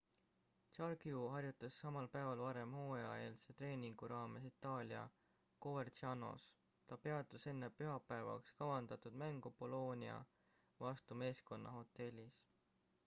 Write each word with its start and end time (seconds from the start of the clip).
jarque 0.75 1.11
harjutas 1.31 1.75
samal 1.81 2.07
päeval 2.13 2.39
varem 2.43 2.71
hooajaeelse 2.77 3.53
treeningu 3.59 4.07
raames 4.13 4.47
itaalias 4.49 5.17
covercianos 5.65 6.47
ta 6.91 6.97
peatus 7.03 7.45
enne 7.53 7.69
pühapäevaks 7.81 8.55
kavandatud 8.63 9.19
mängu 9.25 9.51
bolionia 9.61 10.15
vastu 10.87 11.19
meeskonna 11.23 11.75
hotellis 11.79 12.41